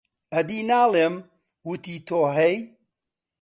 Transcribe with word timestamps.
ئەدی 0.33 0.59
ناڵێم، 0.69 1.15
وەتی 1.69 1.97
تۆ 2.07 2.19
هەی، 2.37 2.55